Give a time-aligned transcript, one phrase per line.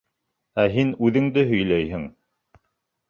[0.63, 2.09] Ә һин үҙеңде һөйләйһең!